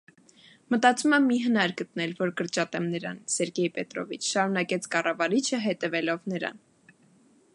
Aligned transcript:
-Մտածում 0.75 1.11
եմ 1.17 1.27
մի 1.31 1.35
հնար 1.43 1.73
գտնել, 1.81 2.15
որ 2.21 2.31
կրճատեմ 2.39 2.87
նրան, 2.95 3.21
Սերգեյ 3.35 3.69
Պետրովիչ,- 3.77 4.21
շարունակեց 4.33 4.89
կառավարիչը, 4.97 5.63
հետևելով 5.69 6.25
նրան: 6.35 6.61